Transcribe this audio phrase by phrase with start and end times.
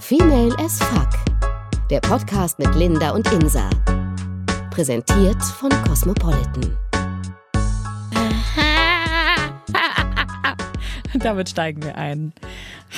[0.00, 1.08] Female as Fuck.
[1.90, 3.68] Der Podcast mit Linda und Insa.
[4.70, 6.76] Präsentiert von Cosmopolitan.
[11.18, 12.32] Damit steigen wir ein.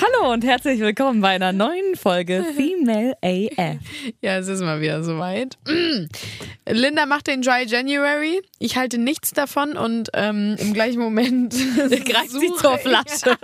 [0.01, 3.79] Hallo und herzlich willkommen bei einer neuen Folge Female AF.
[4.21, 5.57] Ja, es ist mal wieder soweit.
[6.69, 8.41] Linda macht den Dry January.
[8.59, 11.53] Ich halte nichts davon und ähm, im gleichen Moment
[12.05, 13.37] greift sie zur Flasche.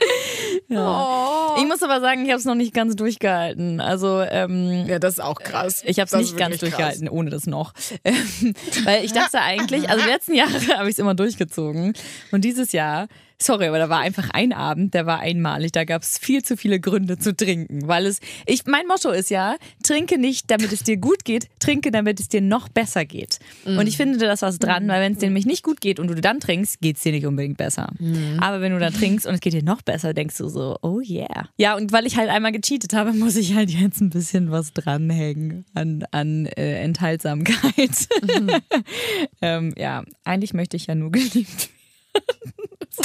[0.68, 1.56] Ja.
[1.58, 3.80] Ich muss aber sagen, ich habe es noch nicht ganz durchgehalten.
[3.80, 5.82] Also ähm, ja, das ist auch krass.
[5.84, 7.16] Ich habe es nicht ganz durchgehalten, krass.
[7.16, 7.72] ohne das noch,
[8.84, 11.94] weil ich dachte eigentlich, also die letzten Jahre habe ich es immer durchgezogen
[12.30, 13.08] und dieses Jahr
[13.42, 15.72] Sorry, aber da war einfach ein Abend, der war einmalig.
[15.72, 19.30] Da gab es viel zu viele Gründe zu trinken, weil es, ich, mein Motto ist
[19.30, 23.38] ja, trinke nicht, damit es dir gut geht, trinke, damit es dir noch besser geht.
[23.64, 23.78] Mhm.
[23.78, 25.98] Und ich finde, da ist was dran, weil wenn es dir nämlich nicht gut geht
[25.98, 27.90] und du dann trinkst, geht es dir nicht unbedingt besser.
[27.98, 28.38] Mhm.
[28.40, 31.00] Aber wenn du dann trinkst und es geht dir noch besser, denkst du so, oh
[31.00, 31.48] yeah.
[31.56, 34.74] Ja, und weil ich halt einmal gecheatet habe, muss ich halt jetzt ein bisschen was
[34.74, 38.06] dranhängen an, an äh, Enthaltsamkeit.
[38.22, 38.50] Mhm.
[39.40, 41.79] ähm, ja, eigentlich möchte ich ja nur geliebt werden.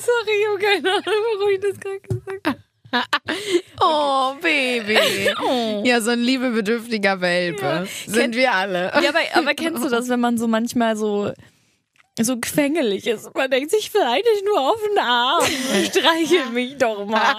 [0.00, 2.58] Sorry, ich habe keine Ahnung, warum ich das gerade gesagt habe.
[3.80, 4.98] Oh, Baby.
[5.42, 5.82] Oh.
[5.82, 7.64] Ja, so ein liebebedürftiger Welpe.
[7.64, 7.86] Ja.
[8.06, 8.92] Sind Ken wir alle.
[9.02, 11.32] Ja, aber, aber kennst du das, wenn man so manchmal so
[12.20, 13.34] so quengelig ist.
[13.34, 15.44] Man denkt sich, vielleicht nur auf den Arm.
[15.84, 17.36] Streiche mich doch mal.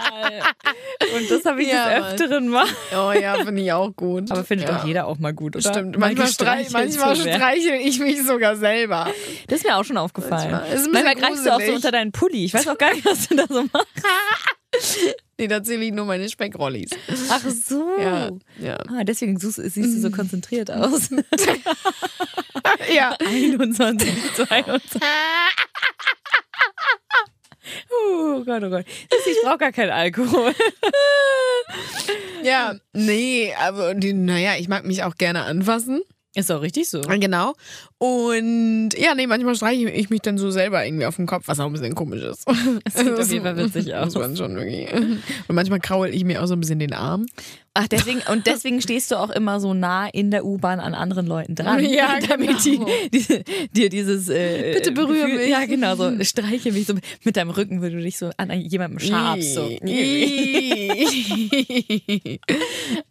[1.15, 2.65] Und das habe ich ja, des Öfteren mal.
[2.91, 4.31] Oh ja, finde ich auch gut.
[4.31, 4.77] Aber findet ja.
[4.77, 5.69] doch jeder auch mal gut, oder?
[5.69, 5.97] Stimmt.
[5.97, 9.07] Manchmal, streich, manchmal streichel ich mich sogar selber.
[9.47, 10.52] Das ist mir auch schon aufgefallen.
[10.52, 12.45] Manchmal, manchmal greifst du auch so unter deinen Pulli.
[12.45, 14.97] Ich weiß auch gar nicht, was du da so machst.
[15.37, 16.91] Nee, da zähle ich nur meine Speckrollis.
[17.30, 17.97] Ach so.
[17.99, 18.31] Ja.
[18.59, 18.77] ja.
[18.87, 21.09] Ah, deswegen siehst du so konzentriert aus.
[22.94, 23.16] ja.
[23.20, 25.02] 21, 22.
[27.89, 28.86] Oh Gott, oh Gott.
[28.88, 30.53] Ich brauche gar keinen Alkohol.
[32.44, 36.02] ja, nee, aber naja, ich mag mich auch gerne anfassen.
[36.36, 37.02] Ist auch richtig so.
[37.02, 37.54] Genau.
[37.99, 41.60] Und ja, nee, manchmal streiche ich mich dann so selber irgendwie auf den Kopf, was
[41.60, 42.48] auch ein bisschen komisch ist.
[42.86, 44.05] Das sieht auf jeden Fall witzig aus.
[44.05, 44.88] Muss man schon irgendwie.
[45.48, 47.27] Und manchmal kraul ich mir auch so ein bisschen den Arm.
[47.76, 51.26] Ach, deswegen, und deswegen stehst du auch immer so nah in der U-Bahn an anderen
[51.26, 51.84] Leuten dran.
[51.94, 52.88] Ja, damit genau.
[53.11, 54.30] die, dir dieses.
[54.30, 55.50] Äh, Bitte berühre Gefühl, mich.
[55.50, 59.00] Ja, genau, so streiche mich so mit deinem Rücken, wo du dich so an jemandem
[59.00, 59.56] schabst.
[59.56, 59.70] So.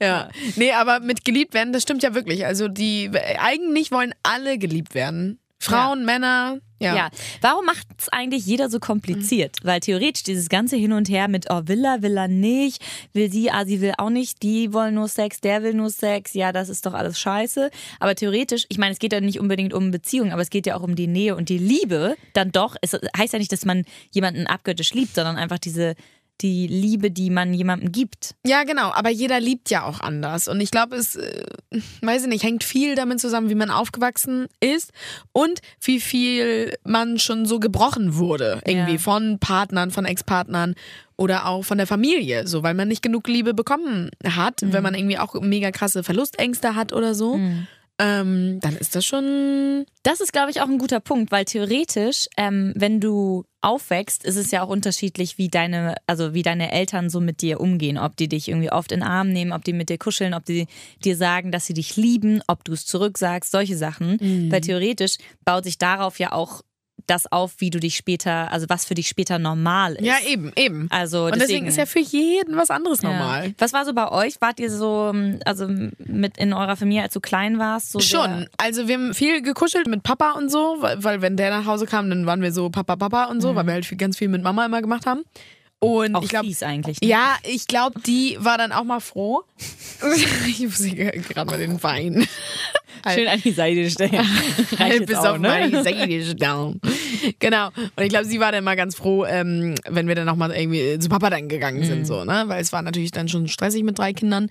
[0.01, 0.29] ja.
[0.57, 2.47] Nee, aber mit geliebt werden, das stimmt ja wirklich.
[2.47, 5.39] Also die eigentlich wollen alle geliebt werden.
[5.63, 6.05] Frauen, ja.
[6.05, 6.59] Männer.
[6.81, 6.97] Ja.
[6.97, 7.11] ja.
[7.41, 9.57] Warum macht es eigentlich jeder so kompliziert?
[9.63, 9.69] Mhm.
[9.69, 13.31] Weil theoretisch dieses ganze Hin und Her mit, oh, will er, will er nicht, will
[13.31, 16.53] sie, ah, sie will auch nicht, die wollen nur Sex, der will nur Sex, ja,
[16.53, 17.71] das ist doch alles scheiße.
[18.01, 20.77] Aber theoretisch, ich meine, es geht ja nicht unbedingt um Beziehungen, aber es geht ja
[20.77, 22.17] auch um die Nähe und die Liebe.
[22.33, 25.95] Dann doch, es heißt ja nicht, dass man jemanden abgöttisch liebt, sondern einfach diese
[26.43, 28.35] die Liebe, die man jemandem gibt.
[28.45, 30.49] Ja, genau, aber jeder liebt ja auch anders.
[30.49, 31.45] Und ich glaube, es, äh,
[32.03, 34.93] weiß ich nicht, hängt viel damit zusammen, wie man aufgewachsen ist
[35.33, 38.61] und wie viel man schon so gebrochen wurde.
[38.67, 38.99] Irgendwie ja.
[38.99, 40.75] von Partnern, von Ex-Partnern
[41.17, 44.73] oder auch von der Familie, so weil man nicht genug Liebe bekommen hat, mhm.
[44.73, 47.37] wenn man irgendwie auch mega krasse Verlustängste hat oder so.
[47.37, 47.69] Mhm
[48.03, 49.87] ähm, dann ist das schon.
[50.03, 54.35] Das ist, glaube ich, auch ein guter Punkt, weil theoretisch, ähm, wenn du aufwächst, ist
[54.35, 57.99] es ja auch unterschiedlich, wie deine, also wie deine Eltern so mit dir umgehen.
[57.99, 60.45] Ob die dich irgendwie oft in den Arm nehmen, ob die mit dir kuscheln, ob
[60.45, 60.67] die
[61.05, 64.19] dir sagen, dass sie dich lieben, ob du es zurücksagst, solche Sachen.
[64.21, 64.51] Mhm.
[64.51, 66.63] Weil theoretisch baut sich darauf ja auch
[67.07, 70.05] das auf, wie du dich später, also was für dich später normal ist.
[70.05, 70.89] Ja, eben, eben.
[70.91, 73.49] Also und deswegen, deswegen ist ja für jeden was anderes normal.
[73.49, 73.53] Ja.
[73.59, 74.41] Was war so bei euch?
[74.41, 75.13] Wart ihr so,
[75.45, 75.69] also
[75.99, 77.93] mit in eurer Familie, als du klein warst?
[77.93, 78.49] So Schon.
[78.57, 81.87] Also wir haben viel gekuschelt mit Papa und so, weil, weil, wenn der nach Hause
[81.87, 83.57] kam, dann waren wir so Papa, Papa und so, mhm.
[83.57, 85.23] weil wir halt viel, ganz viel mit Mama immer gemacht haben.
[85.83, 87.01] Und auch ich glaube, eigentlich.
[87.01, 87.09] Ne?
[87.09, 89.43] Ja, ich glaube, die war dann auch mal froh.
[90.47, 92.25] ich muss gerade mal den Wein.
[93.13, 94.13] Schön an die Seite stellen.
[94.79, 95.49] Halb bis auf ne?
[95.49, 96.81] meine Seite stellen.
[97.41, 97.67] Genau.
[97.97, 101.01] Und ich glaube, sie war dann mal ganz froh, ähm, wenn wir dann nochmal irgendwie
[101.01, 101.85] zu Papa dann gegangen mhm.
[101.85, 102.45] sind, so, ne?
[102.47, 104.51] Weil es war natürlich dann schon stressig mit drei Kindern.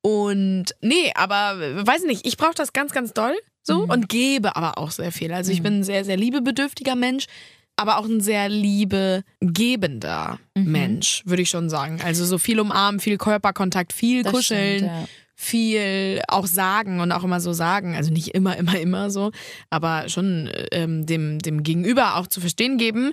[0.00, 3.90] Und nee, aber weiß nicht, ich brauche das ganz, ganz doll so mhm.
[3.90, 5.30] und gebe aber auch sehr viel.
[5.30, 5.64] Also ich mhm.
[5.64, 7.26] bin ein sehr, sehr liebebedürftiger Mensch
[7.80, 10.70] aber auch ein sehr liebegebender mhm.
[10.70, 11.98] Mensch, würde ich schon sagen.
[12.04, 14.78] Also so viel umarmen, viel Körperkontakt, viel das kuscheln.
[14.78, 15.04] Stimmt, ja.
[15.42, 19.30] Viel auch sagen und auch immer so sagen, also nicht immer, immer, immer so,
[19.70, 23.12] aber schon ähm, dem, dem Gegenüber auch zu verstehen geben,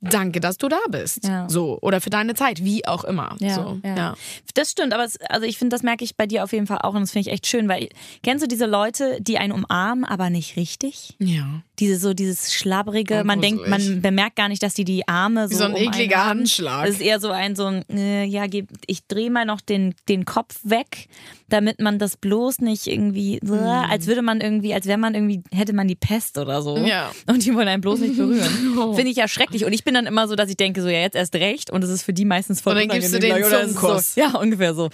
[0.00, 1.24] Danke, dass du da bist.
[1.24, 1.48] Ja.
[1.48, 1.78] So.
[1.82, 3.36] Oder für deine Zeit, wie auch immer.
[3.38, 3.80] Ja, so.
[3.84, 3.96] ja.
[3.96, 4.14] ja.
[4.54, 6.78] Das stimmt, aber es, also ich finde, das merke ich bei dir auf jeden Fall
[6.78, 7.90] auch und das finde ich echt schön, weil
[8.22, 11.16] kennst du diese Leute, die einen umarmen, aber nicht richtig?
[11.18, 11.62] Ja.
[11.80, 15.56] Diese so dieses schlabbrige, man denkt, man bemerkt gar nicht, dass die die Arme so
[15.56, 16.26] so ein um ekliger.
[16.26, 16.86] Handschlag.
[16.86, 18.44] Das ist eher so ein so ein äh, ja,
[18.86, 21.08] ich drehe mal noch den den Kopf weg,
[21.48, 25.42] damit man das bloß nicht irgendwie äh, als würde man irgendwie, als wäre man irgendwie
[25.52, 26.76] hätte man die Pest oder so.
[26.76, 27.10] Ja.
[27.26, 28.48] Und die wollen einen bloß nicht berühren.
[28.80, 28.94] Oh.
[28.94, 31.00] Finde ich ja schrecklich und ich bin dann immer so, dass ich denke so ja,
[31.00, 33.42] jetzt erst recht und es ist für die meistens voll Und dann gibst du den
[33.42, 34.14] Zungenkuss.
[34.14, 34.90] So, ja, ungefähr so.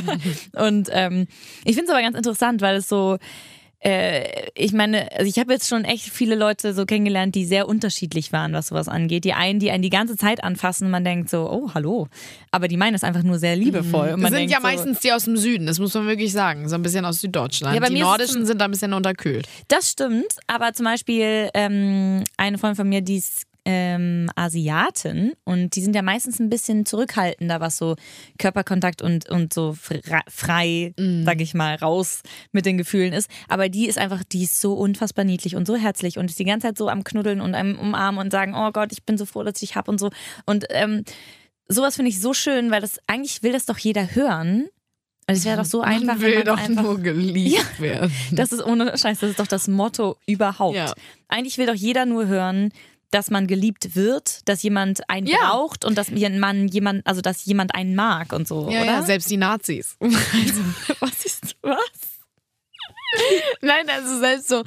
[0.52, 1.26] und ähm,
[1.64, 3.18] ich finde es aber ganz interessant, weil es so
[3.80, 7.68] äh, ich meine, also ich habe jetzt schon echt viele Leute so kennengelernt, die sehr
[7.68, 9.24] unterschiedlich waren, was sowas angeht.
[9.24, 12.08] Die einen, die einen die ganze Zeit anfassen und man denkt so, oh, hallo.
[12.50, 14.14] Aber die meinen es einfach nur sehr liebevoll.
[14.14, 16.68] Und Das sind ja so, meistens die aus dem Süden, das muss man wirklich sagen.
[16.68, 17.74] So ein bisschen aus Süddeutschland.
[17.74, 19.46] Ja, die Nordischen sind da ein bisschen unterkühlt.
[19.68, 25.74] Das stimmt, aber zum Beispiel ähm, eine Freundin von mir, die ist ähm, Asiatin und
[25.74, 27.96] die sind ja meistens ein bisschen zurückhaltender, was so
[28.38, 32.22] Körperkontakt und, und so fra- frei, sag ich mal, raus
[32.52, 33.28] mit den Gefühlen ist.
[33.48, 36.44] Aber die ist einfach, die ist so unfassbar niedlich und so herzlich und ist die
[36.44, 39.26] ganze Zeit so am Knuddeln und am Umarmen und sagen, oh Gott, ich bin so
[39.26, 40.10] froh, dass ich dich hab und so.
[40.44, 41.04] Und ähm,
[41.68, 44.68] sowas finde ich so schön, weil das eigentlich will das doch jeder hören.
[45.28, 48.12] Und es wäre doch so einfach, Man will wenn man doch einfach nur geliebt werden.
[48.30, 50.76] das ist ohne Scheiß, das ist doch das Motto überhaupt.
[50.76, 50.92] Ja.
[51.26, 52.70] Eigentlich will doch jeder nur hören,
[53.10, 55.38] dass man geliebt wird, dass jemand einen Ja.
[55.50, 58.84] braucht und dass man jemand, also dass jemand einen mag und so, Ja, oder?
[58.92, 59.96] ja, selbst die Nazis.
[61.00, 61.78] was ist was?
[63.62, 64.62] Nein, also selbst so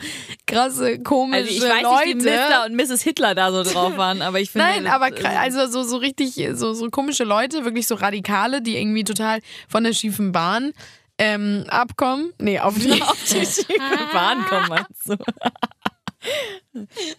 [0.47, 2.15] krasse, komische Also ich weiß Leute.
[2.17, 2.65] nicht, wie Mr.
[2.65, 3.01] und Mrs.
[3.03, 4.65] Hitler da so drauf waren, aber ich finde.
[4.65, 8.61] Nein, aber das- gra- also so, so richtig, so, so komische Leute, wirklich so Radikale,
[8.61, 10.71] die irgendwie total von der schiefen Bahn
[11.19, 12.31] ähm, abkommen.
[12.39, 15.15] Nee, auf die, auf die schiefe Bahn kommen, du?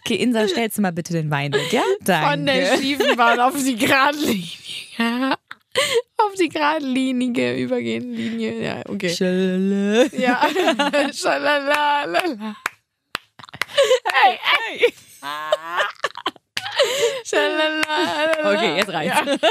[0.05, 1.83] Okay, Insa, stellst du mal bitte den Wein weg, ja?
[2.01, 2.29] Danke.
[2.29, 5.37] Von der schiefen Bahn auf die geradlinige.
[6.17, 8.61] auf die geradlinige übergehende Linie.
[8.61, 9.09] Ja, okay.
[9.09, 10.09] Schelle.
[10.15, 10.47] Ja.
[11.13, 12.55] Schalalala.
[14.13, 14.93] Hey, hey.
[17.25, 18.53] Schalalala.
[18.53, 19.47] Okay, jetzt reicht's.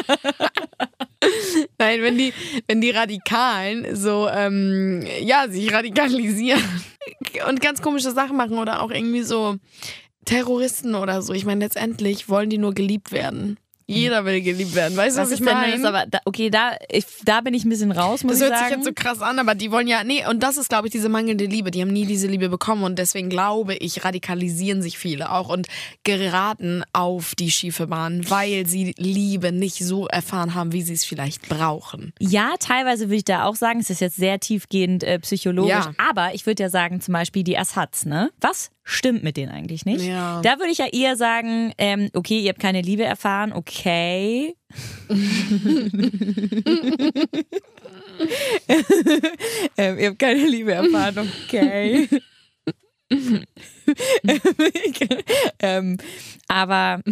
[1.80, 2.34] Nein, wenn die,
[2.66, 6.62] wenn die Radikalen so, ähm, ja, sich radikalisieren
[7.48, 9.56] und ganz komische Sachen machen oder auch irgendwie so
[10.26, 11.32] Terroristen oder so.
[11.32, 13.58] Ich meine, letztendlich wollen die nur geliebt werden.
[13.94, 14.96] Jeder will geliebt werden.
[14.96, 15.86] Weißt du, was, Was ich meine?
[15.88, 18.58] aber, da, okay, da, ich, da bin ich ein bisschen raus, muss Das ich hört
[18.58, 18.68] sagen.
[18.68, 20.92] sich jetzt so krass an, aber die wollen ja, nee, und das ist, glaube ich,
[20.92, 21.70] diese mangelnde Liebe.
[21.70, 25.66] Die haben nie diese Liebe bekommen und deswegen glaube ich, radikalisieren sich viele auch und
[26.04, 31.04] geraten auf die schiefe Bahn, weil sie Liebe nicht so erfahren haben, wie sie es
[31.04, 32.12] vielleicht brauchen.
[32.18, 35.92] Ja, teilweise würde ich da auch sagen, es ist jetzt sehr tiefgehend äh, psychologisch, Ja.
[36.10, 38.30] aber ich würde ja sagen, zum Beispiel die Assads, ne?
[38.40, 40.04] Was stimmt mit denen eigentlich nicht?
[40.04, 40.40] Ja.
[40.42, 44.56] Da würde ich ja eher sagen, ähm, okay, ihr habt keine Liebe erfahren, okay.
[49.76, 52.08] ähm, ihr habt keine Liebe erfahren, okay.
[55.60, 55.96] ähm,
[56.48, 57.02] aber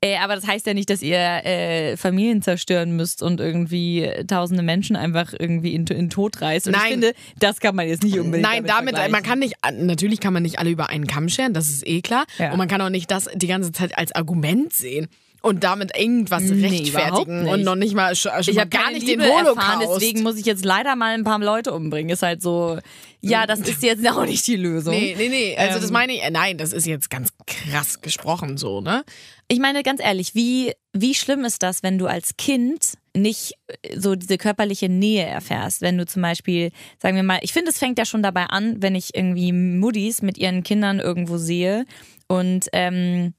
[0.00, 4.24] Äh, aber das heißt ja nicht, dass ihr äh, Familien zerstören müsst und irgendwie äh,
[4.24, 6.68] tausende Menschen einfach irgendwie in, in Tod reißt.
[6.68, 6.90] Und ich Nein.
[6.92, 8.48] finde, das kann man jetzt nicht unbedingt.
[8.48, 9.12] Nein, damit, vergleichen.
[9.12, 12.00] man kann nicht, natürlich kann man nicht alle über einen Kamm scheren, das ist eh
[12.00, 12.24] klar.
[12.38, 12.52] Ja.
[12.52, 15.08] Und man kann auch nicht das die ganze Zeit als Argument sehen
[15.42, 19.22] und damit irgendwas Nee, rechtfertigen und noch nicht mal, schon, ich habe gar nicht Liebe
[19.22, 20.00] den erfahren, Holocaust.
[20.02, 22.10] deswegen muss ich jetzt leider mal ein paar Leute umbringen.
[22.10, 22.78] Ist halt so,
[23.20, 24.94] ja, das ist jetzt auch nicht die Lösung.
[24.94, 25.56] Nee, nee, nee.
[25.56, 29.04] Also das Ähm, meine ich, äh, nein, das ist jetzt ganz krass gesprochen so, ne?
[29.46, 33.98] Ich meine ganz ehrlich, wie, wie schlimm ist das, wenn du als Kind nicht äh,
[33.98, 35.82] so diese körperliche Nähe erfährst?
[35.82, 38.82] Wenn du zum Beispiel, sagen wir mal, ich finde, es fängt ja schon dabei an,
[38.82, 41.84] wenn ich irgendwie Muddis mit ihren Kindern irgendwo sehe
[42.26, 43.34] und ähm,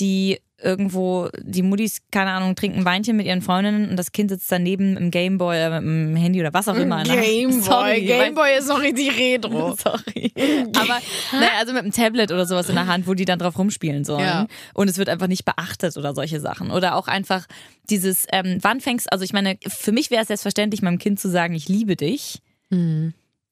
[0.00, 4.50] die irgendwo, die Muddis, keine Ahnung, trinken Weinchen mit ihren Freundinnen und das Kind sitzt
[4.50, 6.98] daneben im Gameboy oder mit dem Handy oder was auch immer.
[6.98, 7.08] Hand.
[7.08, 7.60] Gameboy.
[7.62, 9.76] Sorry, Gameboy ist noch richtig retro.
[9.82, 10.32] Sorry.
[10.76, 10.98] Aber
[11.32, 14.04] naja, also mit einem Tablet oder sowas in der Hand, wo die dann drauf rumspielen
[14.04, 14.24] sollen.
[14.24, 14.46] Ja.
[14.72, 16.70] Und es wird einfach nicht beachtet oder solche Sachen.
[16.70, 17.46] Oder auch einfach
[17.90, 21.28] dieses, ähm, wann fängst, also ich meine, für mich wäre es selbstverständlich, meinem Kind zu
[21.28, 22.40] sagen, ich liebe dich.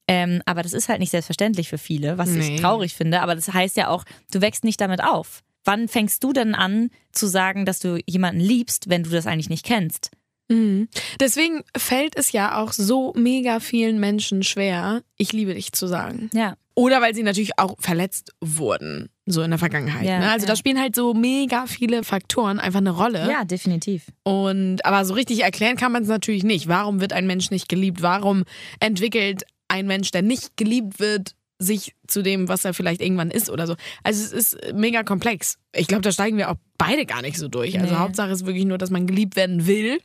[0.09, 2.55] Ähm, aber das ist halt nicht selbstverständlich für viele, was Nee.
[2.57, 3.21] ich traurig finde.
[3.23, 5.43] Aber das heißt ja auch, du wächst nicht damit auf.
[5.65, 9.51] Wann fängst du denn an zu sagen, dass du jemanden liebst, wenn du das eigentlich
[9.51, 10.11] nicht kennst?
[10.49, 10.89] Mhm.
[11.21, 16.31] Deswegen fällt es ja auch so mega vielen Menschen schwer, ich liebe dich zu sagen.
[16.35, 16.57] Ja.
[16.75, 20.07] Oder weil sie natürlich auch verletzt wurden, so in der Vergangenheit.
[20.07, 20.31] Ja, ne?
[20.31, 20.53] Also ja.
[20.53, 23.29] da spielen halt so mega viele Faktoren einfach eine Rolle.
[23.29, 24.07] Ja, definitiv.
[24.25, 26.69] Und aber so richtig erklären kann man es natürlich nicht.
[26.69, 28.01] Warum wird ein Mensch nicht geliebt?
[28.01, 28.45] Warum
[28.81, 33.51] entwickelt ein Mensch, der nicht geliebt wird, sich zu dem, was er vielleicht irgendwann ist
[33.51, 33.77] oder so?
[34.03, 35.59] Also es ist mega komplex.
[35.75, 37.79] Ich glaube, da steigen wir auch beide gar nicht so durch.
[37.81, 38.01] Also Nee.
[38.01, 40.01] Hauptsache ist wirklich nur, dass man geliebt werden will.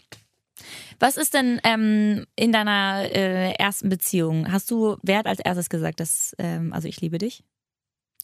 [0.99, 4.51] Was ist denn ähm, in deiner äh, ersten Beziehung?
[4.51, 7.43] Hast du, wer hat als erstes gesagt, dass, ähm, also ich liebe dich?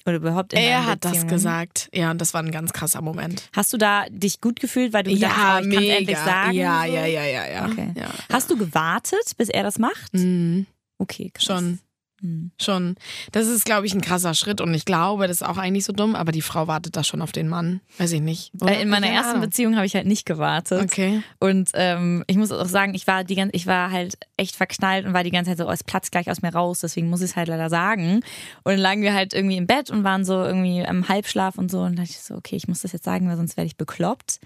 [0.06, 1.90] Oder überhaupt in Er hat das gesagt.
[1.94, 3.50] Ja, und das war ein ganz krasser Moment.
[3.56, 6.54] Hast du da dich gut gefühlt, weil du gedacht hast, oh, ich kann endlich sagen?
[6.58, 7.66] Ja, ja, ja, ja, ja.
[7.68, 7.94] Okay.
[7.96, 8.10] ja.
[8.32, 10.14] Hast du gewartet, bis er das macht?
[10.14, 10.66] Mhm.
[10.98, 11.46] Okay, krass.
[11.46, 11.80] Schon.
[12.24, 12.52] Hm.
[12.60, 12.96] Schon.
[13.34, 15.92] Das ist, glaube ich, ein krasser Schritt und ich glaube, das ist auch eigentlich so
[15.92, 17.82] dumm, aber die Frau wartet da schon auf den Mann.
[17.98, 18.52] Weiß ich nicht.
[18.54, 19.42] Weil in meiner Keine ersten.
[19.42, 20.82] Beziehung habe ich halt nicht gewartet.
[20.84, 21.22] Okay.
[21.40, 25.06] Und ähm, ich muss auch sagen, ich war die ganze, ich war halt echt verknallt
[25.06, 27.22] und war die ganze Zeit so, oh, es platzt gleich aus mir raus, deswegen muss
[27.22, 28.22] ich es halt leider sagen.
[28.64, 31.70] Und dann lagen wir halt irgendwie im Bett und waren so irgendwie im Halbschlaf und
[31.70, 31.82] so.
[31.82, 34.40] Und dachte ich so, okay, ich muss das jetzt sagen, weil sonst werde ich bekloppt.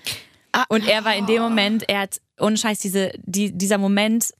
[0.51, 4.33] Ah, Und er war in dem Moment, er hat, ohne Scheiß, diese, die, dieser Moment,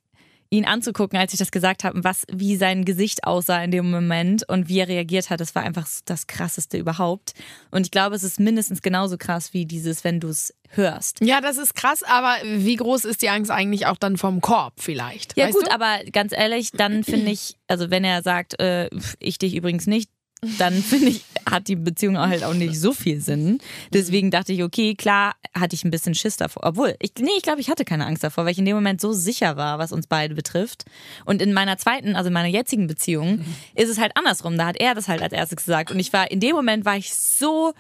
[0.49, 4.47] ihn anzugucken, als ich das gesagt habe, was, wie sein Gesicht aussah in dem Moment
[4.47, 7.33] und wie er reagiert hat, das war einfach das krasseste überhaupt.
[7.71, 11.21] Und ich glaube, es ist mindestens genauso krass wie dieses, wenn du es hörst.
[11.21, 14.73] Ja, das ist krass, aber wie groß ist die Angst eigentlich auch dann vom Korb
[14.77, 15.37] vielleicht?
[15.37, 15.71] Ja, gut, du?
[15.71, 18.89] aber ganz ehrlich, dann finde ich, also wenn er sagt, äh,
[19.19, 20.09] ich dich übrigens nicht,
[20.59, 23.59] dann finde ich, hat die Beziehung auch halt auch nicht so viel Sinn.
[23.91, 26.63] Deswegen dachte ich, okay, klar, hatte ich ein bisschen Schiss davor.
[26.65, 29.01] Obwohl, ich, nee, ich glaube, ich hatte keine Angst davor, weil ich in dem Moment
[29.01, 30.85] so sicher war, was uns beide betrifft.
[31.25, 33.43] Und in meiner zweiten, also in meiner jetzigen Beziehung,
[33.75, 34.57] ist es halt andersrum.
[34.57, 35.91] Da hat er das halt als erstes gesagt.
[35.91, 37.73] Und ich war, in dem Moment war ich so,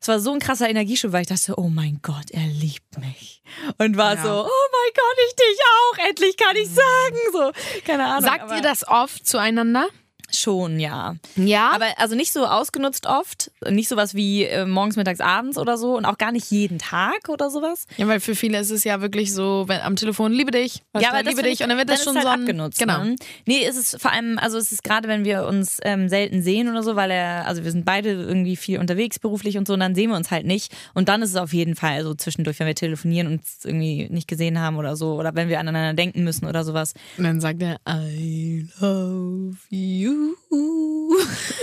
[0.00, 3.42] es war so ein krasser Energieschub, weil ich dachte, oh mein Gott, er liebt mich.
[3.78, 4.22] Und war Ja.
[4.22, 5.58] so, oh mein Gott, ich dich
[6.02, 7.16] auch, endlich kann ich sagen.
[7.32, 7.52] So,
[7.86, 8.24] keine Ahnung.
[8.24, 9.86] Sagt ihr das oft zueinander?
[10.34, 11.16] Schon, ja.
[11.36, 11.70] Ja.
[11.72, 15.96] Aber also nicht so ausgenutzt oft, nicht sowas wie äh, morgens, mittags, abends oder so
[15.96, 17.86] und auch gar nicht jeden Tag oder sowas.
[17.96, 21.10] ja, weil für viele ist es ja wirklich so, wenn am Telefon liebe dich, ja,
[21.10, 22.78] aber liebe dich ich, und dann wird das schon halt so ein, abgenutzt.
[22.78, 23.04] Genau.
[23.04, 23.16] Ne?
[23.46, 26.68] Nee, es ist vor allem, also es ist gerade, wenn wir uns ähm, selten sehen
[26.68, 29.80] oder so, weil er, also wir sind beide irgendwie viel unterwegs beruflich und so, und
[29.80, 30.72] dann sehen wir uns halt nicht.
[30.94, 34.28] Und dann ist es auf jeden Fall so zwischendurch, wenn wir telefonieren und irgendwie nicht
[34.28, 36.94] gesehen haben oder so, oder wenn wir aneinander denken müssen oder sowas.
[37.18, 40.21] Und dann sagt er I love you.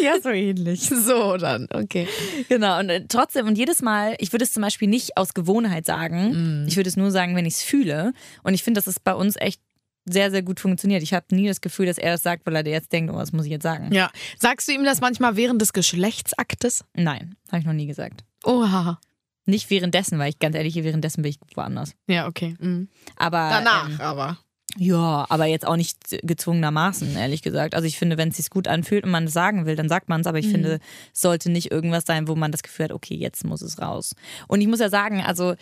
[0.01, 0.89] Ja, so ähnlich.
[1.09, 2.07] So dann, okay.
[2.49, 5.85] Genau, und äh, trotzdem, und jedes Mal, ich würde es zum Beispiel nicht aus Gewohnheit
[5.85, 8.13] sagen, ich würde es nur sagen, wenn ich es fühle.
[8.43, 9.61] Und ich finde, dass es bei uns echt
[10.05, 11.03] sehr, sehr gut funktioniert.
[11.03, 13.31] Ich habe nie das Gefühl, dass er das sagt, weil er jetzt denkt, oh, was
[13.31, 13.91] muss ich jetzt sagen?
[13.91, 14.11] Ja.
[14.37, 16.83] Sagst du ihm das manchmal während des Geschlechtsaktes?
[16.93, 18.23] Nein, habe ich noch nie gesagt.
[18.43, 18.99] Oha.
[19.45, 21.95] Nicht währenddessen, weil ich ganz ehrlich, währenddessen bin ich woanders.
[22.07, 22.55] Ja, okay.
[22.59, 22.89] Mhm.
[23.15, 24.37] Aber Danach Ähm, aber.
[24.77, 27.73] Ja, aber jetzt auch nicht gezwungenermaßen, ehrlich gesagt.
[27.73, 30.09] Also ich finde, wenn es sich gut anfühlt und man es sagen will, dann sagt
[30.09, 30.27] man es.
[30.27, 30.79] Aber ich finde,
[31.13, 34.15] es sollte nicht irgendwas sein, wo man das Gefühl hat, okay, jetzt muss es raus.
[34.47, 35.55] Und ich muss ja sagen, also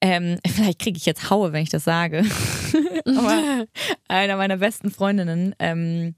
[0.00, 2.24] ähm, vielleicht kriege ich jetzt Haue, wenn ich das sage.
[3.04, 3.66] aber
[4.08, 6.14] einer meiner besten Freundinnen, ähm,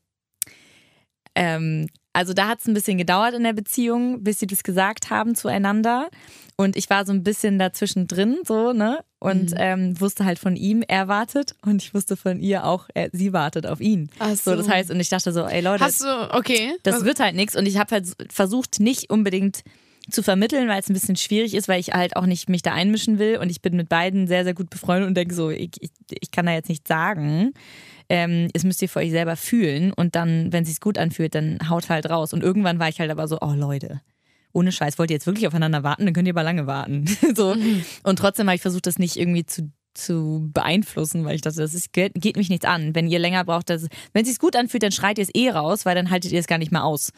[1.35, 5.11] ähm, also da hat es ein bisschen gedauert in der Beziehung, bis sie das gesagt
[5.11, 6.09] haben zueinander.
[6.57, 9.01] Und ich war so ein bisschen dazwischen drin, so, ne?
[9.19, 11.57] Und ähm, wusste halt von ihm, er wartet.
[11.67, 14.11] Und ich wusste von ihr auch, er, sie wartet auf ihn.
[14.21, 16.75] Ach So, das heißt, und ich dachte so, ey Leute, Hast du, okay.
[16.85, 17.57] das wird halt nichts.
[17.57, 19.65] Und ich habe halt versucht, nicht unbedingt
[20.11, 22.73] zu vermitteln, weil es ein bisschen schwierig ist, weil ich halt auch nicht mich da
[22.73, 23.39] einmischen will.
[23.39, 26.31] Und ich bin mit beiden sehr, sehr gut befreundet und denke so, ich, ich, ich
[26.31, 27.55] kann da jetzt nichts sagen.
[28.09, 29.93] Ähm, es müsst ihr für euch selber fühlen.
[29.93, 32.33] Und dann, wenn es sich gut anfühlt, dann haut halt raus.
[32.33, 34.01] Und irgendwann war ich halt aber so, oh Leute.
[34.53, 37.07] Ohne Scheiß, wollt ihr jetzt wirklich aufeinander warten, dann könnt ihr aber lange warten.
[37.35, 37.57] so.
[38.05, 41.75] Und trotzdem habe ich versucht, das nicht irgendwie zu, zu beeinflussen, weil ich dachte, das
[41.75, 42.95] ist, geht, geht mich nichts an.
[42.95, 45.51] Wenn ihr länger braucht, das, wenn es sich gut anfühlt, dann schreit ihr es eh
[45.51, 47.11] raus, weil dann haltet ihr es gar nicht mehr aus.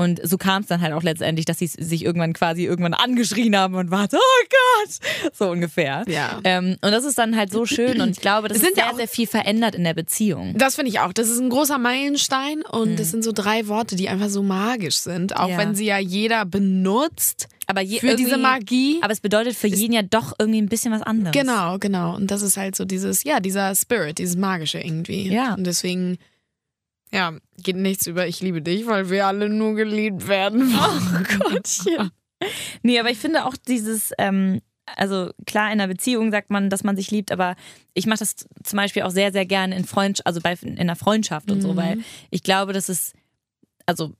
[0.00, 3.54] Und so kam es dann halt auch letztendlich, dass sie sich irgendwann quasi irgendwann angeschrien
[3.54, 6.04] haben und warte, oh Gott, so ungefähr.
[6.08, 6.40] Ja.
[6.44, 8.78] Ähm, und das ist dann halt so schön und ich glaube, das Es ist sind
[8.78, 10.54] ja sehr, auch- sehr viel verändert in der Beziehung.
[10.56, 11.12] Das finde ich auch.
[11.12, 14.96] Das ist ein großer Meilenstein und das sind so drei Worte, die einfach so magisch
[15.00, 15.36] sind.
[15.36, 15.58] Auch Ja.
[15.58, 18.98] wenn sie ja jeder benutzt Aber je, für diese Magie.
[19.02, 21.32] Aber es bedeutet für jeden ja doch irgendwie ein bisschen was anderes.
[21.32, 22.16] Genau, genau.
[22.16, 25.28] Und das ist halt so dieses, ja, dieser Spirit, dieses Magische irgendwie.
[25.30, 25.54] Ja.
[25.54, 26.16] Und deswegen,
[27.12, 30.72] ja, geht nichts über Ich liebe dich, weil wir alle nur geliebt werden.
[30.80, 32.10] Oh Gottchen.
[32.82, 34.62] Nee, aber ich finde auch dieses, ähm,
[34.96, 37.54] also klar, in einer Beziehung sagt man, dass man sich liebt, aber
[37.94, 40.96] ich mache das zum Beispiel auch sehr, sehr gerne in Freundschaft, also bei, in einer
[40.96, 41.98] Freundschaft und so, weil
[42.30, 43.12] ich glaube, dass es,
[43.86, 44.14] also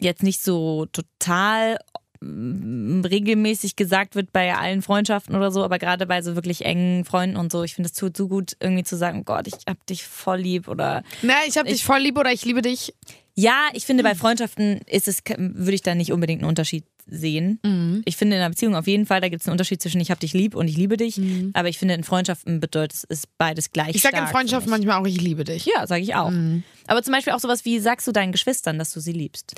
[0.00, 1.78] jetzt nicht so total
[2.22, 7.36] regelmäßig gesagt wird bei allen Freundschaften oder so, aber gerade bei so wirklich engen Freunden
[7.36, 9.84] und so, ich finde es tut so gut, irgendwie zu sagen, oh Gott, ich hab
[9.86, 12.94] dich voll lieb oder Na, ich hab dich voll lieb oder ich liebe dich.
[13.34, 17.58] ja, ich finde, bei Freundschaften ist es, würde ich da nicht unbedingt einen Unterschied sehen.
[17.64, 18.02] Mhm.
[18.04, 20.10] Ich finde in einer Beziehung auf jeden Fall, da gibt es einen Unterschied zwischen ich
[20.10, 21.20] hab dich lieb und ich liebe dich.
[21.54, 23.94] Aber ich finde in Freundschaften bedeutet es ist beides gleich Mhm.
[23.96, 25.66] Ich sag stark in Freundschaften manchmal auch, ich liebe dich.
[25.66, 26.30] Ja, sage ich auch.
[26.86, 29.54] Aber zum Beispiel auch sowas wie, sagst du deinen Geschwistern, dass du sie liebst?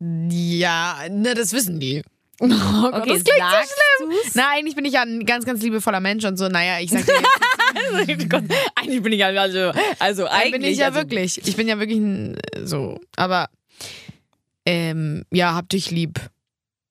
[0.00, 2.02] Ja, ne, das wissen die.
[2.42, 4.18] Oh Gott, Okay, das klingt sagst so schlimm.
[4.32, 6.48] Na, eigentlich bin ich ja ein ganz, ganz liebevoller Mensch und so.
[6.48, 7.12] Naja, ich sag dir
[8.06, 8.44] jetzt, Gott,
[8.76, 11.46] eigentlich bin ich ja, also, also Nein, bin ich ja also, wirklich.
[11.46, 12.98] Ich bin ja wirklich ein, so.
[13.16, 13.50] Aber
[14.64, 16.18] ähm, ja, hab dich lieb.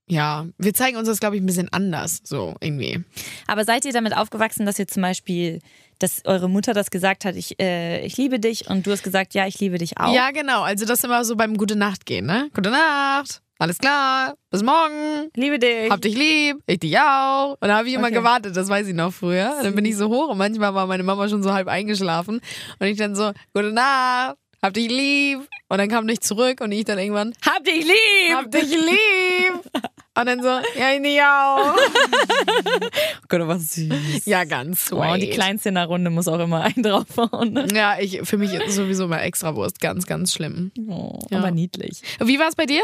[0.09, 3.03] Ja, wir zeigen uns das, glaube ich, ein bisschen anders, so irgendwie.
[3.47, 5.59] Aber seid ihr damit aufgewachsen, dass ihr zum Beispiel,
[5.99, 9.35] dass eure Mutter das gesagt hat, ich, äh, ich liebe dich und du hast gesagt,
[9.35, 10.13] ja, ich liebe dich auch?
[10.13, 10.63] Ja, genau.
[10.63, 12.49] Also das immer so beim Gute Nacht gehen, ne?
[12.55, 13.41] Gute Nacht.
[13.61, 15.29] Alles klar, bis morgen.
[15.35, 15.91] Liebe dich.
[15.91, 17.57] Hab dich lieb, ich dich auch.
[17.59, 18.15] Und da habe ich immer Okay.
[18.15, 19.59] gewartet, das weiß ich noch früher.
[19.61, 22.39] Dann bin ich so hoch und manchmal war meine Mama schon so halb eingeschlafen.
[22.79, 25.41] Und ich dann so, gute Nacht, hab dich lieb.
[25.67, 28.33] Und dann kam nicht zurück und ich dann irgendwann, Hab dich lieb!
[28.35, 29.61] hab dich lieb.
[30.19, 31.75] Und dann so, ja, auch.
[31.75, 32.89] oh
[33.29, 34.25] Gott, was süß.
[34.25, 34.99] Ja, ganz sweet.
[34.99, 37.53] Wow, die Kleinste in der Runde muss auch immer einen draufhauen.
[37.53, 37.67] Ne?
[37.73, 39.79] Ja, ich, für mich ist sowieso immer Extrawurst.
[39.79, 40.71] Ganz, ganz schlimm.
[40.89, 41.39] Oh, Ja.
[41.39, 42.01] Aber niedlich.
[42.19, 42.81] Wie war es bei dir?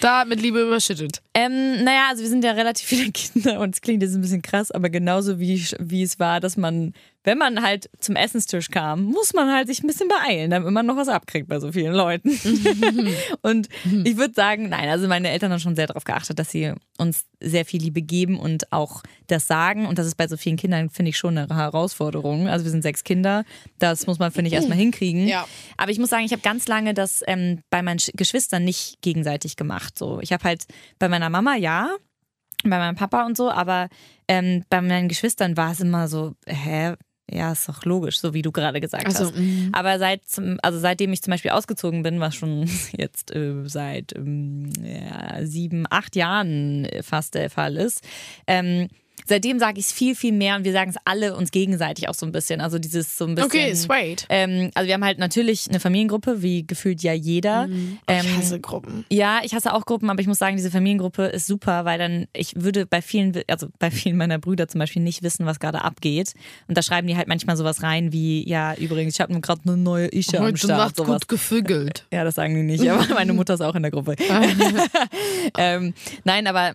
[0.00, 1.22] Da mit Liebe überschüttet.
[1.34, 4.42] Ähm, naja, also wir sind ja relativ viele Kinder und es klingt jetzt ein bisschen
[4.42, 9.04] krass, aber genauso wie, wie es war, dass man, wenn man halt zum Essenstisch kam,
[9.04, 11.92] muss man halt sich ein bisschen beeilen, damit man noch was abkriegt bei so vielen
[11.92, 12.30] Leuten.
[13.42, 13.68] und
[14.04, 17.26] ich würde sagen, nein, also meine Eltern haben schon sehr darauf geachtet, dass sie uns
[17.40, 19.86] sehr viel Liebe geben und auch das sagen.
[19.86, 22.48] Und das ist bei so vielen Kindern, finde ich, schon eine Herausforderung.
[22.48, 23.44] Also wir sind sechs Kinder,
[23.78, 25.26] das muss man, finde ich, erstmal hinkriegen.
[25.28, 25.46] Ja.
[25.76, 29.02] Aber ich muss sagen, ich habe ganz lange das ähm, bei meinen Sch- Geschwistern nicht
[29.02, 29.98] gegenseitig gemacht.
[29.98, 30.64] So, ich habe halt
[30.98, 31.90] bei meiner Mama ja,
[32.62, 33.88] bei meinem Papa und so, aber
[34.28, 36.94] ähm, bei meinen Geschwistern war es immer so, hä?
[37.32, 39.34] Ja, ist doch logisch, so wie du gerade gesagt Also, hast.
[39.72, 44.14] Aber seit, zum- also seitdem ich zum Beispiel ausgezogen bin, was schon jetzt äh, seit
[44.16, 48.02] ähm, ja, sieben, acht Jahren fast der Fall ist,
[48.46, 48.88] ähm,
[49.30, 52.14] seitdem sage ich es viel, viel mehr und wir sagen es alle uns gegenseitig auch
[52.14, 52.60] so ein bisschen.
[52.60, 53.50] Also dieses so ein bisschen.
[53.50, 54.26] Okay, sweet.
[54.28, 57.68] Ähm, also wir haben halt natürlich eine Familiengruppe, wie gefühlt ja jeder.
[57.70, 59.06] ich Ähm, hasse Gruppen.
[59.08, 62.26] ja, ich hasse auch Gruppen, aber ich muss sagen, diese Familiengruppe ist super, weil dann,
[62.32, 65.82] ich würde bei vielen, also bei vielen meiner Brüder zum Beispiel nicht wissen, was gerade
[65.82, 66.34] abgeht.
[66.66, 69.60] Und da schreiben die halt manchmal sowas rein wie, ja, übrigens, ich habe nur gerade
[69.64, 70.78] eine neue Ische am Heute Start.
[70.78, 71.20] Nacht Sowas.
[71.20, 72.06] gut gefügelt.
[72.12, 74.16] Ja, das sagen die nicht, aber meine Mutter ist auch in der Gruppe.
[75.56, 75.94] ähm,
[76.24, 76.74] nein, aber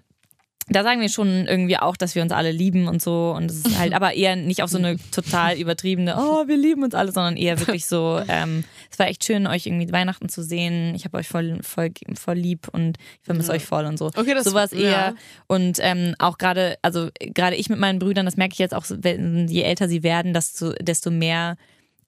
[0.68, 3.34] da sagen wir schon irgendwie auch, dass wir uns alle lieben und so.
[3.38, 6.84] Und es ist halt aber eher nicht auf so eine total übertriebene, oh, wir lieben
[6.84, 10.42] uns alle, sondern eher wirklich so, ähm, es war echt schön, euch irgendwie Weihnachten zu
[10.44, 10.96] sehen.
[10.96, 14.08] Ich habe euch voll, voll, voll lieb und ich vermisse euch voll und so.
[14.08, 14.90] Okay, das- Sowas eher.
[14.92, 15.14] ja.
[15.48, 18.86] Und ähm, auch gerade, also gerade ich mit meinen Brüdern, das merke ich jetzt auch,
[18.86, 21.58] je älter sie werden, desto, desto mehr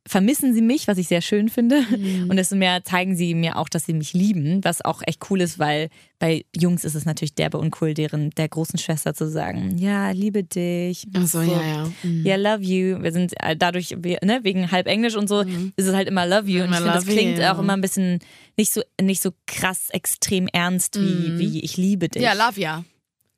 [0.08, 1.82] vermissen sie mich, was ich sehr schön finde.
[1.82, 2.30] Mhm.
[2.30, 5.41] Und desto mehr zeigen sie mir auch, dass sie mich lieben, was auch echt cool
[5.41, 5.89] ist, weil
[6.20, 10.43] bei Jungs ist es natürlich derbe uncool, deren der großen Schwester zu sagen, ja, liebe
[10.43, 11.06] dich.
[11.13, 11.91] Ach so, ja, ja.
[12.04, 12.26] Mhm.
[12.26, 13.02] Ja, love you.
[13.02, 16.26] Wir sind äh, dadurch, wir, ne, wegen halb Englisch und so, ist es halt immer
[16.26, 16.63] love you.
[16.63, 17.54] Und ich finde, das love you, klingt ja.
[17.54, 18.20] auch immer ein bisschen
[18.56, 22.22] nicht so, nicht so krass extrem ernst wie, wie ich liebe dich.
[22.22, 22.26] Mhm.
[22.26, 22.86] Ja, Lavia.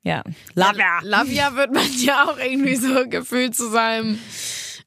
[0.02, 0.22] ja.
[0.54, 1.00] Love ya.
[1.02, 4.18] Lavia wird man ja auch irgendwie so gefühlt zu seinem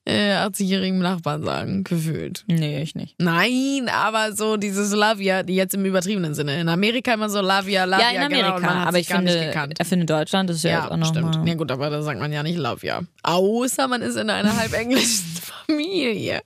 [0.06, 1.84] äh, 80-jährigen Nachbarn sagen.
[1.84, 2.44] Gefühlt.
[2.48, 3.16] Nee, ich nicht.
[3.20, 6.60] Nein, aber so dieses Lavia, die jetzt im übertriebenen Sinne.
[6.60, 8.12] In Amerika immer so Lavia, Lavia.
[8.12, 8.80] Ja, in genau, Amerika.
[8.82, 9.76] hat aber ich finde, gekannt.
[9.80, 11.36] ich finde Deutschland ist ja, Ja, auch noch stimmt.
[11.38, 11.48] Mal.
[11.48, 13.02] Ja gut, aber da sagt man ja nicht Lavia.
[13.24, 15.24] Außer man ist in einer halb englischen
[15.68, 16.42] Familie.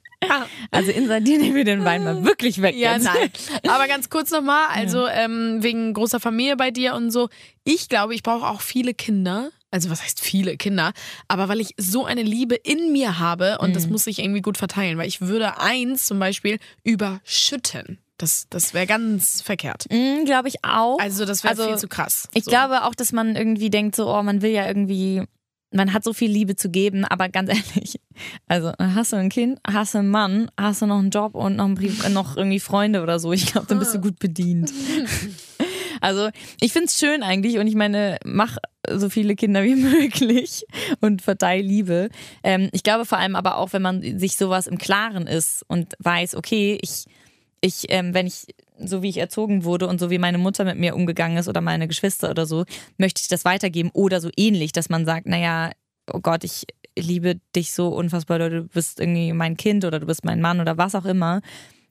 [0.71, 2.75] Also in dir nehmen wir den Wein mal wirklich weg.
[2.75, 3.05] Ja, jetzt.
[3.05, 3.29] nein.
[3.67, 7.29] Aber ganz kurz nochmal, also ähm, wegen großer Familie bei dir und so.
[7.63, 9.49] Ich glaube, ich brauche auch viele Kinder.
[9.69, 10.93] Also was heißt viele Kinder?
[11.27, 14.57] Aber weil ich so eine Liebe in mir habe und das muss sich irgendwie gut
[14.57, 17.99] verteilen, weil ich würde eins zum Beispiel überschütten.
[18.17, 19.85] Das, das wäre ganz verkehrt.
[19.91, 20.99] Mm, glaube ich auch.
[20.99, 22.29] Also das wäre Also, viel zu krass.
[22.33, 22.49] Ich so.
[22.51, 25.23] glaube auch, dass man irgendwie denkt, so, oh, man will ja irgendwie,
[25.71, 27.99] man hat so viel Liebe zu geben, aber ganz ehrlich,
[28.47, 31.57] also hast du ein Kind, hast du einen Mann, hast du noch einen Job und
[31.57, 34.73] noch, einen Brief, noch irgendwie Freunde oder so, ich glaube, dann bist du gut bedient.
[36.01, 36.29] Also
[36.61, 38.57] ich finde es schön eigentlich und ich meine, mach
[38.89, 40.65] so viele Kinder wie möglich
[41.01, 42.09] und verteil Liebe.
[42.43, 45.93] Ähm, ich glaube vor allem aber auch, wenn man sich sowas im Klaren ist und
[45.99, 47.05] weiß, okay, ich,
[47.61, 48.47] ich, ähm, wenn ich
[48.79, 51.61] so wie ich erzogen wurde und so wie meine Mutter mit mir umgegangen ist oder
[51.61, 52.65] meine Geschwister oder so,
[52.97, 55.71] möchte ich das weitergeben oder so ähnlich, dass man sagt, naja,
[56.13, 56.65] oh Gott, ich
[56.97, 60.59] liebe dich so unfassbar oder du bist irgendwie mein Kind oder du bist mein Mann
[60.59, 61.41] oder was auch immer,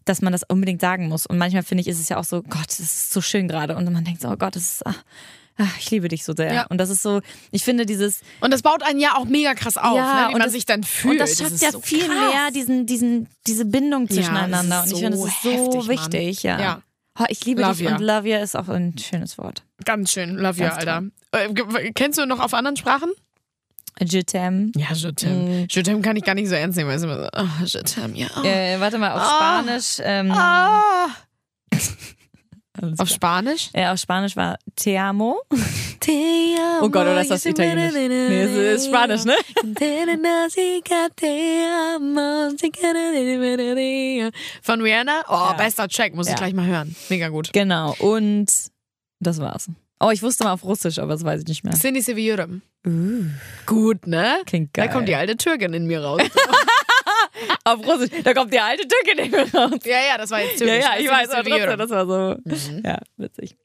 [0.06, 1.26] dass man das unbedingt sagen muss.
[1.26, 3.76] Und manchmal finde ich, ist es ja auch so, Gott, das ist so schön gerade
[3.76, 5.02] und man denkt so, oh Gott, das ist, ach,
[5.58, 6.52] ach, ich liebe dich so sehr.
[6.52, 6.66] Ja.
[6.68, 9.76] Und das ist so, ich finde dieses, Und das baut einen ja auch mega krass
[9.76, 10.20] auf, Ja, ne?
[10.22, 11.12] wie und man das- sich dann fühlt.
[11.14, 12.08] und das schafft ist ja so viel krass.
[12.32, 14.82] mehr diesen, diesen, diese Bindung zwischeneinander.
[14.82, 15.88] das Und ich finde, das so ist so heftig, Mann.
[15.88, 16.60] wichtig, ja.
[16.60, 16.82] Ja.
[17.18, 17.96] Oh, ich liebe Love dich ya.
[17.96, 19.62] und love you ist auch ein schönes Wort.
[19.86, 21.04] Ganz schön, love you, Alter.
[21.32, 23.10] Äh, kennst du noch auf anderen Sprachen?
[24.02, 24.72] Je t'aime.
[24.76, 25.66] Ja, je t'aime.
[25.70, 27.80] Je t'aime kann ich gar nicht so ernst nehmen, weil es immer so, oh, je
[27.82, 28.28] t'aime, ja.
[28.44, 29.62] Äh, warte mal, auf Ah.
[29.62, 30.00] Spanisch.
[30.02, 30.30] Ähm,
[32.78, 33.08] alles Auf.
[33.08, 33.70] Spanisch?
[33.72, 35.40] äh, auf Spanisch war Te amo.
[36.00, 36.12] Te
[36.58, 37.94] amo, Oh Gott, oder ist das Italienisch?
[37.94, 39.34] Nee, es ist Spanisch, ne?
[44.62, 45.22] Von Rihanna?
[45.28, 45.52] Oh, Ja.
[45.54, 46.38] bester Track, muss ich Ja.
[46.38, 46.94] gleich mal hören.
[47.08, 47.50] Mega gut.
[47.52, 47.94] Genau.
[47.98, 48.46] Und
[49.20, 49.68] Das war's.
[49.98, 51.72] Oh, ich wusste mal auf Russisch, aber das weiß ich nicht mehr.
[51.74, 52.62] Cindy Seviyorum.
[52.86, 53.24] Uh,
[53.64, 54.36] Gut, ne?
[54.46, 54.86] klingt geil.
[54.86, 56.20] Da kommt die alte Türkin in mir raus.
[57.64, 59.80] auf Russisch, da kommt die alte Türkin in mir raus.
[59.84, 60.84] ja, ja, das war jetzt Ja, türkisch.
[60.84, 63.56] ja, Das ich ist weiß, aber trotzdem, das war so, ja, witzig.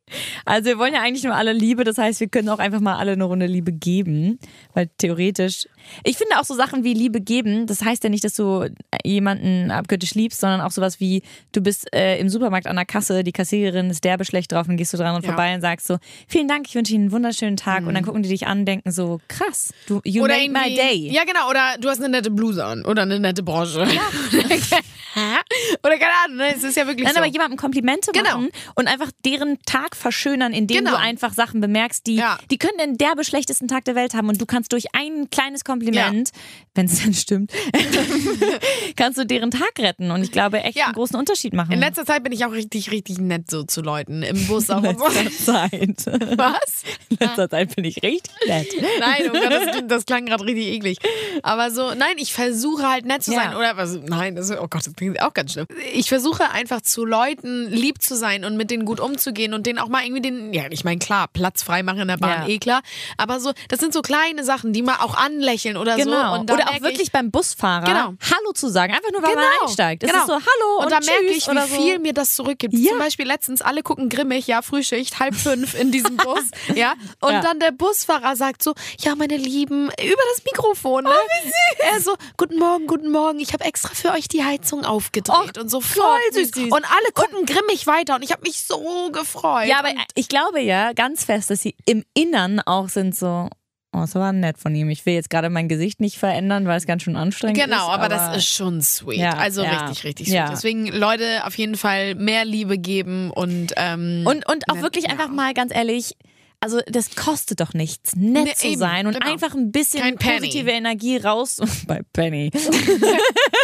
[0.46, 2.98] Also wir wollen ja eigentlich nur alle Liebe, das heißt, wir können auch einfach mal
[2.98, 4.40] alle eine Runde Liebe geben,
[4.74, 5.68] weil theoretisch,
[6.04, 8.68] ich finde auch so Sachen wie Liebe geben, das heißt ja nicht, dass du
[9.04, 13.24] jemanden abgöttisch liebst, sondern auch sowas wie, du bist äh, im Supermarkt an der Kasse,
[13.24, 15.32] die Kassiererin ist derbe schlecht drauf und gehst du dran und Ja.
[15.32, 15.36] Mhm.
[15.36, 15.98] vorbei und sagst so,
[16.28, 18.66] vielen Dank, ich wünsche Ihnen einen wunderschönen Tag und dann gucken die dich an und
[18.66, 21.10] denken so, krass, du, you Oder made my day.
[21.12, 21.50] Ja, genau.
[21.50, 22.86] Oder du hast eine nette Bluse an.
[22.86, 23.82] Oder eine nette Branche.
[23.82, 24.02] Ja.
[25.84, 26.38] oder keine Ahnung.
[26.38, 26.56] Ne?
[26.56, 27.20] Es ist ja wirklich Nein, so.
[27.20, 28.30] aber jemandem Komplimente Genau.
[28.38, 30.92] machen und einfach deren Tag verschönern, indem Genau.
[30.92, 32.38] du einfach Sachen bemerkst, die, Ja.
[32.50, 35.64] die können den derbe schlechtesten Tag der Welt haben und du kannst durch ein kleines
[35.64, 36.32] Kompliment,
[36.76, 37.52] wenn es denn stimmt,
[38.96, 40.86] kannst du deren Tag retten und ich glaube echt Ja.
[40.86, 41.72] einen großen Unterschied machen.
[41.72, 44.24] In letzter Zeit bin ich auch richtig, richtig nett so zu Leuten.
[44.24, 45.32] Im Bus auch In letzter
[45.70, 46.06] Zeit.
[46.38, 46.84] Was?
[47.10, 48.68] In letzter Zeit bin ich richtig nett.
[49.00, 50.98] Nein, oh Gott, das, das klang gerade richtig eklig.
[51.44, 53.40] Aber so, nein, ich versuche halt nett zu Ja.
[53.44, 53.56] sein.
[53.56, 54.00] Oder was?
[54.06, 55.68] Nein, das, oh Gott, das klingt auch ganz schlimm.
[55.94, 59.80] Ich versuche einfach zu Leuten lieb zu sein und mit denen gut umzugehen und denen
[59.80, 62.48] auch mal irgendwie den, ja, ich meine, klar, Platz frei machen in der Bahn, Ja.
[62.48, 62.82] eh klar.
[63.18, 66.36] Aber so, das sind so kleine Sachen, die mal auch anlächeln oder Genau.
[66.36, 66.42] so.
[66.42, 68.14] Oder auch wirklich ich, beim Busfahrer Genau.
[68.32, 70.04] Hallo zu sagen, einfach nur weil man Genau, einsteigt.
[70.04, 70.22] Es genau.
[70.24, 71.76] ist so Hallo und, und da merke ich, wie so.
[71.82, 72.74] viel mir das zurückgibt.
[72.74, 72.92] Ja.
[72.92, 76.44] Zum Beispiel letztens, alle gucken grimmig, ja, Frühschicht, halb fünf in diesem Bus,
[76.76, 76.94] ja.
[77.20, 77.42] Und Ja.
[77.42, 81.10] dann der Busfahrer sagt so, ja, meine Lieben, über das Mikrofon, ne?
[81.12, 81.50] Oh,
[81.94, 85.70] Er so, guten Morgen, guten Morgen, ich habe extra für euch die Heizung aufgedreht und
[85.70, 86.52] so voll süß.
[86.52, 86.64] süß.
[86.66, 89.68] Und alle gucken grimmig weiter und ich habe mich so gefreut.
[89.68, 93.50] Ja, aber und ich glaube ja ganz fest, dass sie im Innern auch sind so,
[93.94, 94.90] oh, das war nett von ihm.
[94.90, 97.64] Ich will jetzt gerade mein Gesicht nicht verändern, weil es ganz schön anstrengend ist.
[97.66, 99.18] Genau, aber, das ist schon sweet.
[99.18, 99.86] Ja, also ja.
[99.86, 100.36] richtig, richtig sweet.
[100.36, 100.50] Ja.
[100.50, 105.10] Deswegen, Leute, auf jeden Fall mehr Liebe geben und ähm, Und, und auch nett- wirklich
[105.10, 106.16] einfach mal ganz ehrlich,
[106.62, 109.32] also das kostet doch nichts, nett Nee, zu eben, sein und genau.
[109.32, 111.60] einfach ein bisschen positive Energie raus.
[111.88, 112.52] Bei Penny.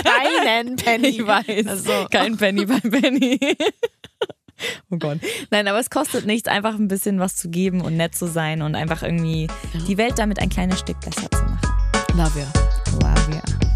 [0.04, 1.08] keinen Penny.
[1.08, 1.68] Ich weiß.
[1.68, 2.08] Also.
[2.12, 3.40] Kein Penny bei Penny.
[4.90, 5.20] Oh Gott.
[5.52, 8.64] Nein, aber es kostet nichts, einfach ein bisschen was zu geben und nett zu sein
[8.64, 9.48] und einfach irgendwie
[9.88, 11.60] die Welt damit ein kleines Stück besser zu machen.
[12.16, 12.46] Love you.
[13.00, 13.67] Wow, ja.